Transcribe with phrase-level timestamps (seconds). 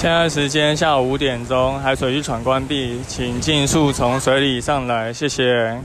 [0.00, 5.78] 现在时间下午五点钟，海水浴场关闭，请尽速从水里上来，谢谢。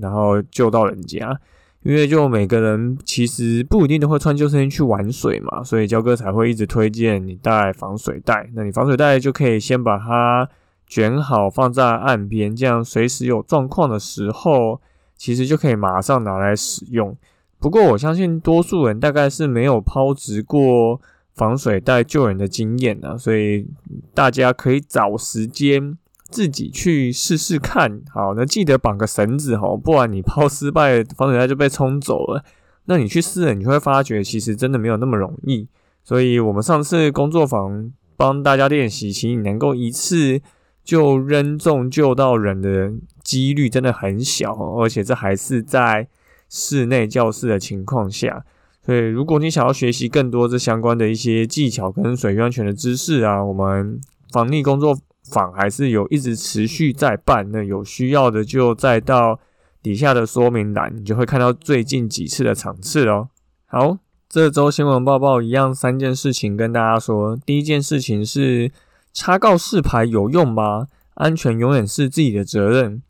[0.00, 1.36] 然后救到人家，
[1.82, 8.48] 因为就每个人其实不一定都会穿救生衣去玩水嘛，所以焦哥才会一直推荐你带防水袋。
[8.54, 10.48] 那你防水袋就可以先把它
[10.86, 14.80] 卷好放在岸边，这样随时有状况的时候，
[15.16, 17.16] 其实就可以马上拿来使用。
[17.58, 21.00] 不过我相信多数人大概是没有抛掷过。
[21.36, 23.68] 防水袋救人的经验呢，所以
[24.14, 25.98] 大家可以找时间
[26.30, 28.00] 自己去试试看。
[28.10, 32.42] 好，那记得绑个绳子哈，不然你 抛失败，防水袋就被冲走了。
[32.86, 35.68] 那你去试了，你会发觉其实真的没有那么容易。
[36.02, 40.40] 所以我们上次工作坊帮大家练习，其实你能够一次
[40.82, 46.08] 就扔中救到人的几率真的很小，而且这还是在
[46.48, 48.46] 室内教室的情况下。
[48.86, 57.50] 对，如果你想要学习更多这相关的一些技巧跟水域安全的知识啊，我们防溺工作坊还是有一直持续在办。
[57.50, 59.40] 那有需要的就再到
[59.82, 63.28] 底下的说明栏，你就会看到最近几次的场次哦。
[63.66, 63.98] 好，
[64.28, 67.36] 这周新闻报报一样三件事情跟大家说。
[67.44, 68.70] 第一件事情是
[69.12, 70.86] 插告示牌有用吗？
[71.14, 73.02] 安全永远是自己的责任。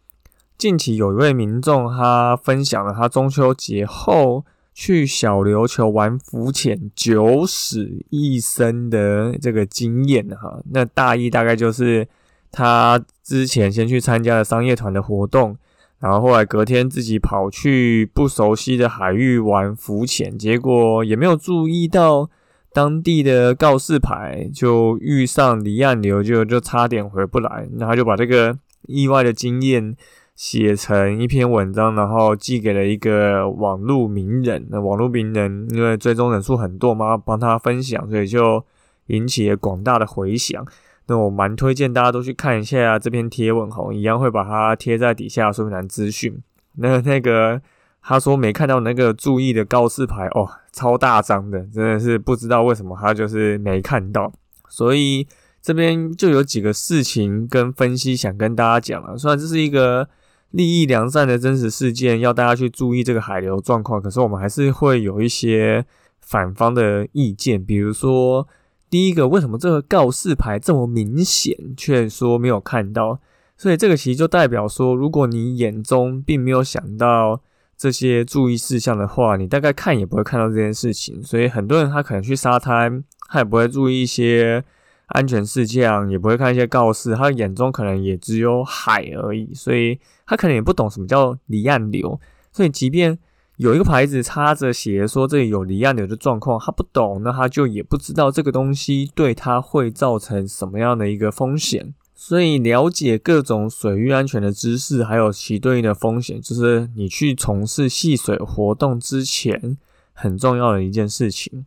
[0.56, 4.46] 近期有一位民众他分享了他中秋节后。
[4.78, 12.06] 去小琉球玩浮潜九死一生的这个经验哈，那大意大概就是
[12.52, 15.56] 他之前先去参加了商业团的活动，
[15.98, 22.28] 然后后来隔天自己跑去不熟悉的海域玩浮潜，结果也没有注意到
[22.74, 29.96] 当地的告示牌，就遇上离岸流，就就差点回不来，那他就把这个意外的经验。
[30.36, 34.66] 写成一篇文章，然后寄给了一个网络名人。
[34.68, 38.62] 那网络名人因为追踪人数很多嘛，帮他分享，所以就
[39.06, 40.62] 引起了广大的回响。
[41.06, 46.38] 那我蛮推荐大家都去看一下这篇贴文哈，一样会把它贴在底下说明栏资讯。
[46.74, 47.62] 那那个
[48.02, 54.30] 他说没看到那个注意的告示牌哦，超大张的，真的是不知道为什么他就是没看到。
[54.68, 55.26] 所以
[55.62, 59.16] 这边就有几个事情跟分析想跟大家讲了。
[59.16, 60.06] 虽然这是一个。
[60.50, 64.00] 利益良善的真实事件，要大家去注意这个海流状况。
[64.00, 65.84] 可是我们还是会有一些
[66.20, 68.46] 反方的意见，比如说，
[68.88, 73.20] 第一个，为什么这个告示牌这么明显，却说没有看到？
[73.56, 77.42] 所以这个其实就代表说，如果你眼中并没有想到
[77.76, 81.22] 这些注意事项的话，你大概看也不会看到这件事情。
[81.22, 84.64] 所以很多人他可能去沙滩，他也不会注意一些。
[85.06, 92.20] 安全事项也不会看一些告示，他眼中可能也只有海而已，所以他可能也不懂什么叫离岸流。
[92.50, 93.16] 所以即便
[93.56, 101.94] 有一个牌子插着写说这里有离岸流的状况，他不懂，那他就也不知道这个东西对他会造成什么样的一个风险。
[102.14, 109.78] 所以了解各种水域安全的知识，还有其对应的风险，就是你去从事戏水活动之前
[110.12, 111.64] 很重要的一件事情。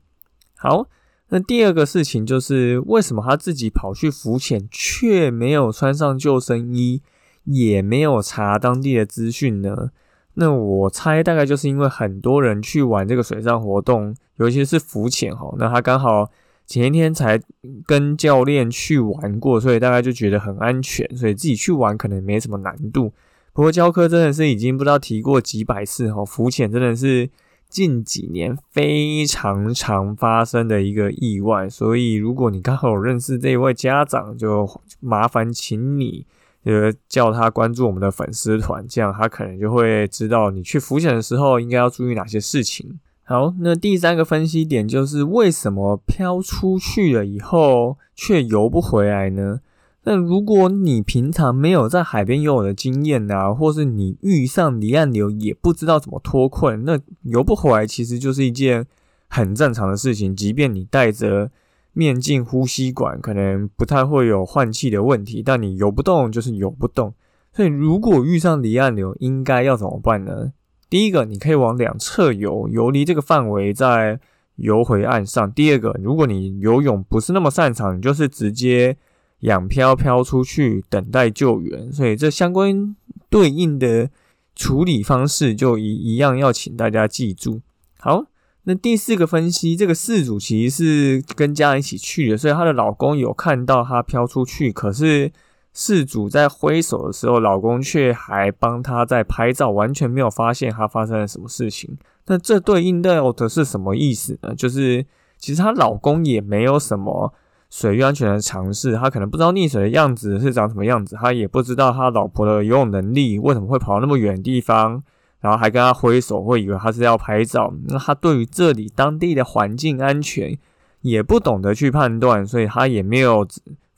[0.58, 0.88] 好。
[1.32, 7.04] 那第二个事情就是，为什么他自己跑去浮潜，却没有穿上救生衣，
[7.44, 9.92] 也没有查当地的资讯呢？
[10.34, 16.32] 那我猜大概就是因为很多人去玩这个水上活动，尤其是浮潜哈，那他刚好
[16.66, 17.40] 前一天才
[17.86, 23.14] 跟教练去玩过，所以大概就觉得很安全，所以自己去玩可能没什么难度。
[23.54, 27.30] 不过教科真的是已经不知道提过几百次哈，浮潜真的是。
[27.70, 34.68] 近几年非常常发生的一个意外，所以如果你刚好有认识这一位家长，就
[35.00, 36.26] 麻烦请你
[36.64, 43.00] 呃叫他关注我们的粉丝团，这样他可能就会知道你去浮潜的时候应该要注意哪些事情。
[43.24, 49.60] 好，那第三个分析点就是为什么飘出去了以后却游不回来呢？
[50.04, 58.86] 那如果你平常没有在海边游泳的经验啊，或是你遇上离岸流也不知道怎么脱困，那游不回来其实就是一件
[59.28, 60.36] 很正常的事情。
[60.36, 61.52] 即便你带着
[61.94, 67.14] 面镜、呼吸管，可能不太会有换气的问题，但你游不动就是游不动。
[67.52, 70.54] 所以如果遇上离岸流，应该要怎么办呢？
[70.90, 74.20] 第一个，你可以往两侧游，游离这个范围再。
[74.62, 75.50] 游回岸上。
[75.54, 78.98] 第二个，如果你游泳不是那么擅长，你就是直接
[79.40, 81.92] 仰漂漂出去等待救援。
[81.92, 82.96] 所以这相关
[83.30, 84.10] 对应的
[84.56, 87.62] 处理方式就一一样要请大家记住。
[88.00, 88.26] 好，
[88.64, 95.32] 那第四个分析，这个事主其实是跟家人一起去的，所以她的老公有看到她漂出去，可是。
[95.72, 101.96] 事主在挥手的时候，老公却还帮她在拍照，完全没有发现她发生了什么事情。
[102.26, 104.54] 那这对应的是什么意思呢？
[104.56, 105.06] 就是
[105.38, 107.34] 其实她老公也没有什么
[107.70, 115.04] 水域安全的尝试，他可能不知道溺水的样子是长什么样子，他也不知道他老婆的游泳能力为什么会跑到那么远的地方，
[115.40, 117.74] 然后还跟他挥手，会以为他是要拍照。
[117.88, 120.58] 那他对于这里当地的环境安全
[121.02, 123.48] 也不懂得去判断，所以他也没有。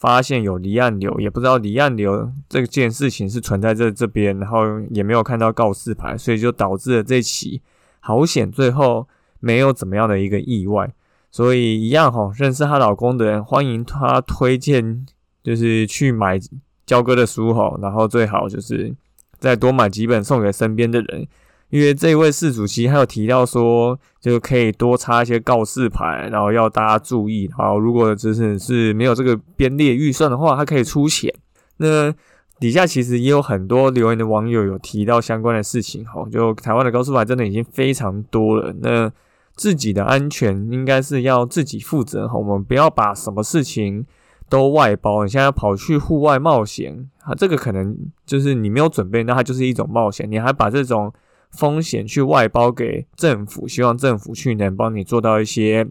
[0.01, 7.61] 发现有离岸流，也不知道离岸流这件事情是存在这这边，然后也没有看到告示牌，所以就导致了这起
[7.99, 9.07] 好险，最后
[9.39, 10.91] 没有怎么样的一个意外。
[11.31, 15.05] 所以一样哈，认识她老公的人，欢迎她推荐，
[15.41, 16.37] 就是去买
[16.85, 18.93] 焦哥的书哈，然后最好就是
[19.39, 21.27] 再多买几本送给身边的人。
[21.69, 27.49] 因为这位事主其实还有提到说，就可以多插一些告示牌，然后要大家注意。
[27.55, 31.33] 好，如果就是是没有这个编列预算的话，他可以出钱。
[31.77, 32.13] 那
[32.59, 36.03] 底下其实也有很多留言的网友有提到相关的事情。
[36.03, 38.75] 哈，就台湾的告示牌真的已经非常多了。
[38.81, 39.09] 那
[39.61, 42.27] 自己的安全应该是要自己负责。
[42.27, 44.03] 哈，我们不要把什么事情
[44.49, 45.23] 都外包。
[45.23, 50.27] 你现在跑去户外冒险，啊，这个可能就是你没有准备，那它就是一种冒险。
[50.31, 51.13] 你还把这种
[51.51, 55.87] 风险去外包给政府，希望政府去能帮你做到一些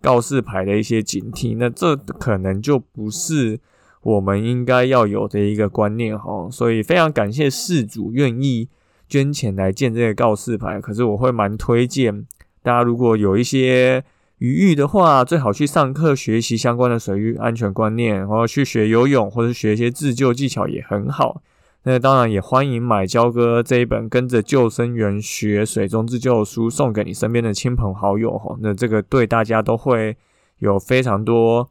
[0.00, 3.60] 告示牌的一些警惕，那这可能就不是
[4.02, 6.50] 我们应该要有的一个观念哈。
[6.50, 8.68] 所以非常感谢事主愿意
[9.08, 12.26] 捐钱来建这个告示牌，可是我会蛮推荐
[12.62, 14.04] 大家，如果有一些
[14.38, 21.42] 余裕的话，最好去上课学习相关的水域安全观念，然后去学游泳或者学一些自救技巧也很好。
[21.84, 30.16] 那当然也欢迎买焦哥这一本跟着救生员学水中自救书送给你身边的亲朋好友哈，那这个对大家都会
[30.60, 31.68] 有非常多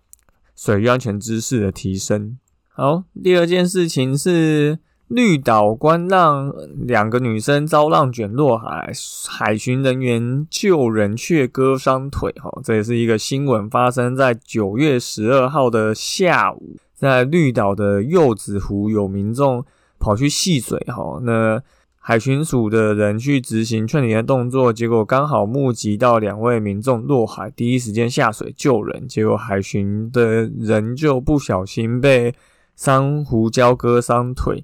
[0.54, 2.38] 水域安全知识的提升。
[2.68, 4.80] 好，第二件事情是
[5.13, 8.92] 绿岛观浪两个女生遭浪卷落海，
[9.28, 19.63] 海巡人员救人却割伤腿哈，这也是一个新闻，发生在九月十二号的下午，在绿岛的柚子湖有民众。
[20.04, 21.62] 跑去戏水哈，那
[22.00, 32.34] 海巡署的人去执行劝离的动作，结果刚好目击到两位民众落海，第一时间下水救人，结果海巡的人就不小心被
[32.75, 34.64] 珊瑚礁割伤腿。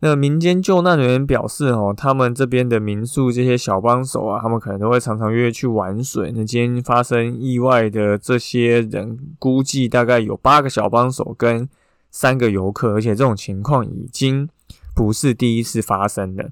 [0.00, 6.32] 那民间救难人员表示，哦，他们这边的民宿这些小帮手啊，他们可能都会常常约去玩水。
[6.34, 11.68] 那今天发生意外的这些人，估计大概有八个小帮手跟
[12.10, 14.48] 三个游客，而且这种情况已经。
[14.94, 16.48] 不是第一次发生了。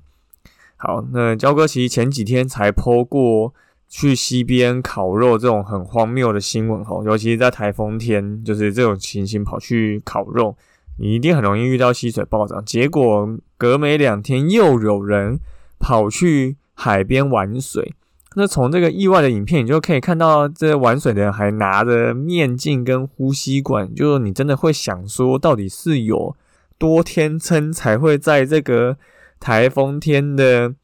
[0.76, 3.54] 好，那焦哥其实前几天才剖过
[3.88, 10.54] 去溪边烤肉这种很荒谬的新闻哦，尤其是在台风天，就是这种情形跑去烤肉，
[10.98, 12.64] 你一定很容易遇到溪水暴涨。
[12.64, 15.38] 结果隔没两天又有人
[15.78, 17.94] 跑去海边玩水，
[18.36, 26.36] 那从这个意外的影片，你就可以看到这玩水的人还拿着面镜跟呼吸管，就是你真的会想说，到底是有。
[26.76, 28.98] 多天真才会在这个
[29.38, 30.74] 台风天的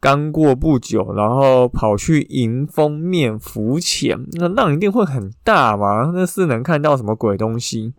[0.00, 6.10] 刚过不久，然后跑去迎风面浮潜，那浪一定会很大嘛？
[6.12, 7.94] 那是能看到什么鬼东西？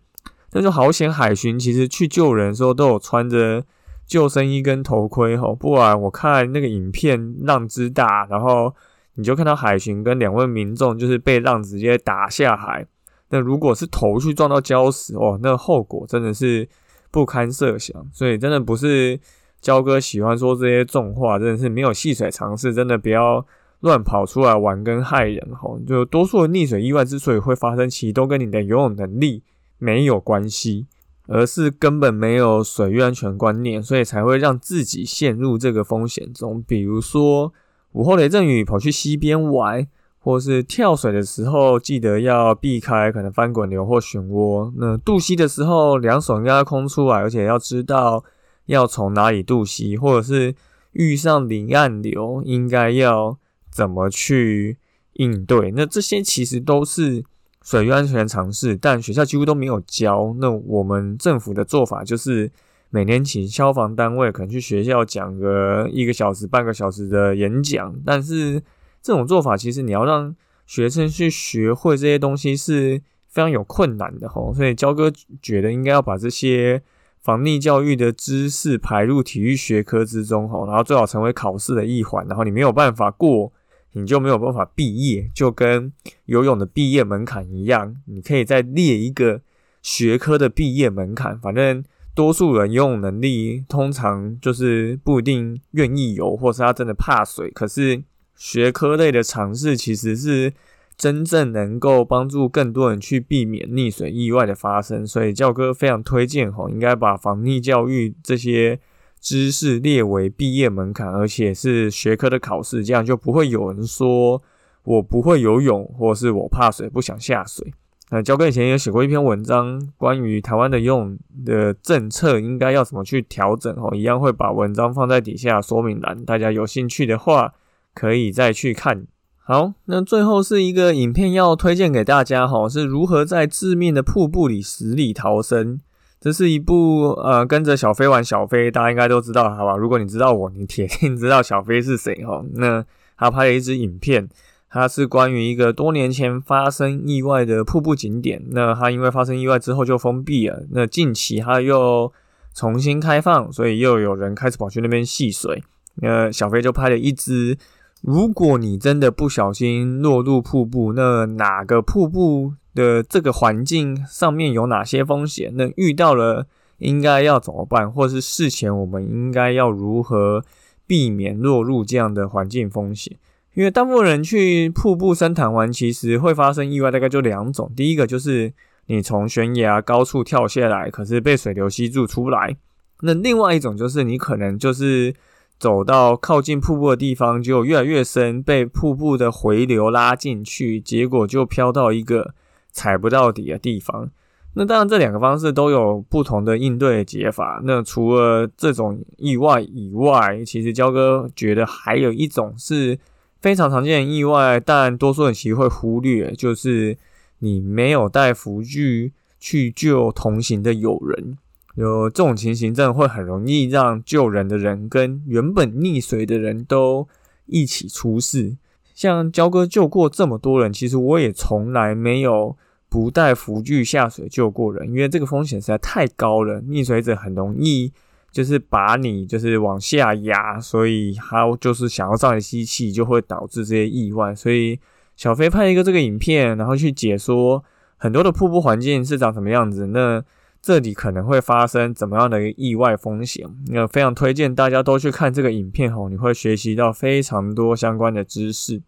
[0.52, 1.12] 那就好险！
[1.12, 3.64] 海巡其实去救人的时候都有穿着
[4.06, 8.74] 救生衣跟头盔吼，不然我看那个影片浪之大，然后
[9.14, 12.86] 你就看到海巡跟两位民众就是被浪直接打下海。
[13.30, 16.68] 那如果是头去撞到礁石哦，那后果真的是。
[17.14, 19.20] 不堪设想，所以真的不是
[19.60, 23.44] 焦哥喜欢说这些重话，真的是没有戏水尝试，真的不要
[23.80, 25.78] 乱跑出来玩跟害人吼。
[25.86, 29.42] 就多数的溺水意外之所以会发生，其实都跟你的游泳能力
[29.82, 30.86] 没有关系，
[31.26, 36.62] 而是根本没有水域安全观念，所以才会让自己陷入这个风险中。
[36.62, 37.52] 比如说
[37.92, 39.88] 午后雷阵雨跑去溪边玩。
[40.24, 44.72] 或是跳水的时候，记得要避开可能翻滚流或漩涡。
[44.76, 48.22] 那渡溪的时候，两手应该要空出来，而且要知道
[48.66, 50.54] 要从哪里渡溪，或者是
[50.92, 53.36] 遇上离岸流，应该要
[53.68, 54.78] 怎么去
[55.14, 55.72] 应对。
[55.72, 57.24] 那这些其实都是
[57.62, 60.34] 水域安全常识，但学校几乎都没有教。
[60.38, 62.50] 那我们政府的做法就是
[62.90, 68.62] 每年请消防单位可能去学校讲个一个小时、半个小时的演讲，但是。
[69.04, 70.32] 这种做法其实你要让
[70.64, 76.80] 学生去学会这些东西是非常有困难的吼，所以焦哥觉得应该要把这些
[77.18, 83.52] 防溺教育的知识排入体育学科之中吼，然后最好成为考试的一环，然后你没有办法过，
[83.92, 85.92] 你就没有办法毕业，就跟
[86.26, 89.40] 游泳的毕业门槛一样，你可以再列一个
[89.80, 91.84] 学科的毕业门槛，反正。
[92.14, 97.50] 多数人游泳能力通常就是不一定愿意游，或是他真的怕水。
[97.52, 98.02] 可是
[98.36, 100.52] 学科类的尝试其实是
[100.94, 105.06] 真正能够帮助更多人去避免溺水意外的发生。
[105.06, 108.78] 所以教哥非常推荐吼，应该把防溺教育这些
[109.22, 114.42] 知识列为毕业门槛，而且是学科的考试，这样就不会有人说
[114.82, 117.72] 我不会游泳，或是我怕水不想下水。
[118.10, 127.54] 那教哥以前也写过一篇文章，关于台湾的游泳的政策应该要怎么去调整哦，一样会把文章放在底下说明栏，大家有兴趣的话
[127.94, 129.06] 可以再去看。
[129.38, 135.80] 好，那最后是一个影片要推荐给大家哈，是如何在致命的瀑布里死里逃生。
[136.22, 139.76] 这是一部呃跟着小飞玩小飞，大家应该都知道好吧？
[139.76, 142.42] 如果你知道我，你铁定知道小飞是谁哈。
[142.54, 142.82] 那
[143.18, 144.28] 他拍了一支影片。
[144.74, 152.10] 它是关于一个多年前发生意外的瀑布景点，那它因为发生意外之后就封闭了，那近期它又
[152.54, 155.62] 重新开放，所以又有人开始跑去那边戏水。
[155.96, 157.58] 那小飞就拍了一支，
[158.00, 165.52] 如果你真的不小心落入瀑布，那哪个瀑布的这个环境上面有哪些风险？
[165.56, 166.46] 那遇到了
[166.78, 170.44] 应该要怎么办，或是事前我们应该要如何
[170.86, 173.16] 避免落入这样的环境风险？
[173.54, 177.70] 因为大部分人去瀑布深潭玩，其实会发生意外，大概就两种。
[177.76, 178.52] 第一个就是
[178.86, 182.56] 你从悬崖高处跳下来，可是被水流吸住出不来；
[183.02, 185.14] 那另外一种就是你可能就是
[185.58, 192.34] 走到靠近瀑布的地方，就越来越深，被瀑布的回流拉进去，结果就飘到一个
[192.72, 194.10] 踩不到底的地方。
[194.54, 197.60] 那当然，这两个方式都有不同的应对解法。
[197.64, 202.98] 那除了这种意外以外，其实焦哥觉得还有一种是。
[203.42, 206.96] 非常常见的意外，但多数人其实会忽略，就是
[207.40, 211.36] 你没有带浮具去救同行的友人。
[211.74, 217.08] 有这种情形，真的会很容易让救人的人跟原本溺水的人都
[217.46, 218.56] 一起出事。
[218.94, 222.56] 像焦哥救过这么多人，其实我也从来没有
[222.88, 227.92] 不带浮具下水救过人，因为这个风险实在太高了，溺水者很容易。
[228.32, 234.34] 就是把你就是往下压，所以他就是想要上来吸气，就会导致这些意外。
[234.34, 234.80] 所以
[235.16, 237.62] 小飞拍一个这个影片，然后去解说
[237.98, 240.24] 很多的瀑布环境是长什么样子，那
[240.62, 243.46] 这里可能会发生怎么样的一个意外风险？
[243.66, 248.80] 那非常推荐大家都去看这个影片哦，你会学习到非常多相关的知识。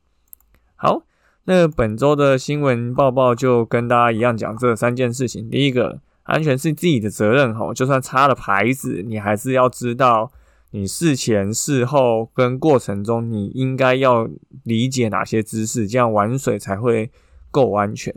[0.77, 1.03] 好，
[1.45, 5.51] 那本周的新闻报报就跟大家一样讲这三件事情。
[5.51, 6.01] 第一个。
[6.25, 10.33] 安全是自己的责任吼，就算插了牌子，你还是要知道
[10.71, 14.27] 你事前、事后跟过程中，你应该要
[14.63, 17.11] 理解哪些知识，这样玩水才会
[17.51, 18.11] 够安全。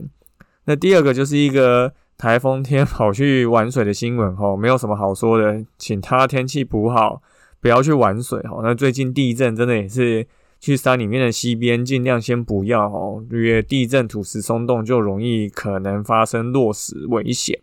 [0.64, 7.22] 那第二个就是一个台风天跑去玩水的新闻吼，没有什么好说的，请他天气补好，
[7.60, 8.60] 不要去玩水吼。
[8.60, 10.26] 那最近地震真的也是
[10.58, 17.56] 去山里面的溪边，尽量先不要吼，因为地震土石松动就容易可能发生落石危险。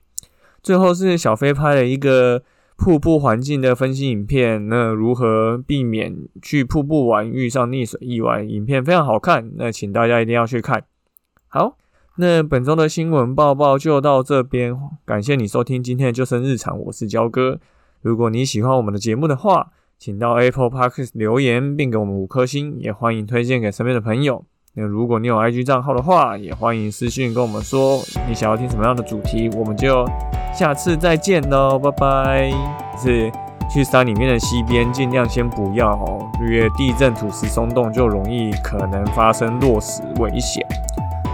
[0.64, 2.42] 最后是小飞拍了一个
[2.78, 8.42] 瀑布环境的分析影片，那如何避免去瀑布玩遇上溺水意外？
[8.42, 10.86] 影片非常好看，那请大家一定要去看。
[11.50, 11.78] 好，
[12.17, 17.60] 那本周的新闻报报就到这边，感谢你收听今天的救生日常，我是焦哥。
[18.01, 19.67] 如果你喜欢我们的节目的话，
[20.00, 24.45] 请到 Apple Park 留言并给我们五颗星，也欢迎推荐给身边的朋友。
[24.75, 30.05] 那如果你有 IG 账号的话，也欢迎私信跟我们说你想要听什么样的主题，我们就。
[30.53, 32.51] 下次再见喽，拜拜。
[32.98, 33.29] 是
[33.69, 40.65] 去山里面的溪边，尽量先不要哦，因为地震、土石松动就容易可能发生落石危险。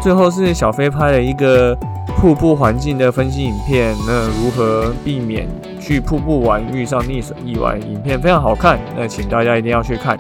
[0.02, 1.78] 最后是小飞拍了一个
[2.18, 5.48] 瀑布环境的分析影片，那如何避免
[5.80, 7.78] 去瀑布玩遇上溺水意外？
[7.78, 10.18] 影片非常好看，那请大家一定要去看。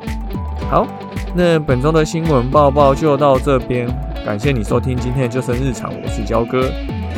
[0.69, 0.85] 好，
[1.33, 3.87] 那本周的新闻报报就到这边，
[4.23, 6.69] 感谢你收听今天的救生日常，我是焦哥。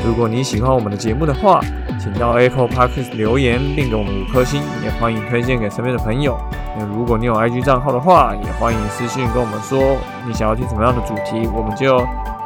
[0.07, 1.59] 如果你喜欢我们的节目的话，
[1.99, 6.37] 请到 Apple Podcast 留言并给我们五颗星，也欢迎推荐给身边的朋友。
[6.77, 11.97] 那如果你有 IG 账号的话，也欢迎私信跟我们说你想要听什么样的主题，我们就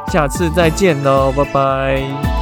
[0.08, 2.37] 下次再见喽，拜拜。